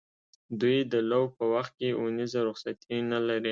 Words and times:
دوی 0.59 0.77
د 0.93 0.95
لو 1.11 1.21
په 1.37 1.43
وخت 1.53 1.73
کې 1.79 1.89
اونیزه 1.99 2.39
رخصتي 2.49 2.97
نه 3.11 3.19
لري. 3.27 3.49